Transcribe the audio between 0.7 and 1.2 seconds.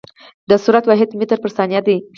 واحد